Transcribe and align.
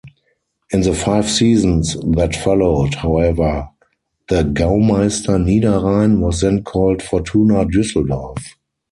In 0.71 0.81
the 0.81 0.95
five 0.95 1.29
seasons 1.29 1.93
that 2.15 2.35
followed, 2.35 2.95
however, 2.95 3.69
the 4.29 4.41
Gaumeister 4.41 5.37
Niederrhein 5.37 6.21
was 6.21 6.41
then 6.41 6.63
called 6.63 7.03
Fortuna 7.03 7.65
Düsseldorf. 7.67 8.41